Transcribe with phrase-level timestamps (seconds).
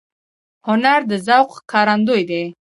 [0.67, 2.43] هنر د ذوق ښکارندوی دی